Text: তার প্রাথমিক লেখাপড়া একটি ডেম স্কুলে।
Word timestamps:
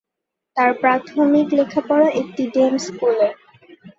তার 0.57 0.71
প্রাথমিক 0.81 1.47
লেখাপড়া 1.57 2.07
একটি 2.21 2.43
ডেম 2.53 2.73
স্কুলে। 2.85 3.29